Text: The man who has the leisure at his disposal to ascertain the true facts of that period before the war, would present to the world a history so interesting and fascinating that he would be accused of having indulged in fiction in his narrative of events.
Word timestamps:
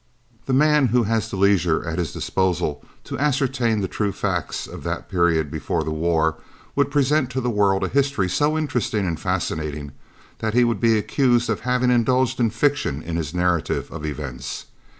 The 0.47 0.53
man 0.53 0.87
who 0.87 1.03
has 1.03 1.29
the 1.29 1.37
leisure 1.37 1.87
at 1.87 1.99
his 1.99 2.11
disposal 2.11 2.83
to 3.03 3.19
ascertain 3.19 3.81
the 3.81 3.87
true 3.87 4.11
facts 4.11 4.65
of 4.65 4.81
that 4.81 5.07
period 5.07 5.51
before 5.51 5.83
the 5.83 5.91
war, 5.91 6.37
would 6.75 6.89
present 6.89 7.29
to 7.29 7.39
the 7.39 7.51
world 7.51 7.83
a 7.83 7.87
history 7.87 8.27
so 8.27 8.57
interesting 8.57 9.05
and 9.05 9.19
fascinating 9.19 9.91
that 10.39 10.55
he 10.55 10.63
would 10.63 10.79
be 10.79 10.97
accused 10.97 11.51
of 11.51 11.59
having 11.59 11.91
indulged 11.91 12.39
in 12.39 12.49
fiction 12.49 13.03
in 13.03 13.15
his 13.15 13.35
narrative 13.35 13.91
of 13.91 14.03
events. 14.03 14.65